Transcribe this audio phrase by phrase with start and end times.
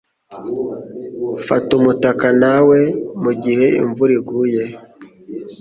[1.45, 2.79] Fata umutaka nawe
[3.23, 4.63] mugihe imvura iguye.